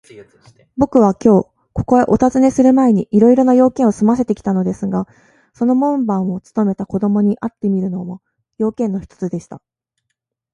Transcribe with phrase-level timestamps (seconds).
[0.77, 1.43] ぼくはきょう、
[1.73, 5.05] ここへおたずねするまえに、いろいろな用件をすませてきたのですが、
[5.53, 8.19] その門番をつとめた子どもに会ってみるのも、
[8.57, 9.61] 用件の一つでした。